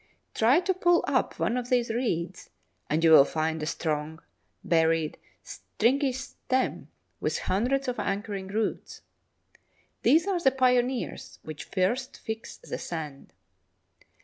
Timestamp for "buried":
4.63-5.19